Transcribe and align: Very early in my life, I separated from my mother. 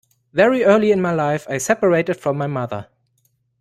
Very 0.33 0.63
early 0.65 0.91
in 0.91 0.99
my 0.99 1.11
life, 1.11 1.45
I 1.47 1.59
separated 1.59 2.15
from 2.15 2.35
my 2.35 2.47
mother. 2.47 2.87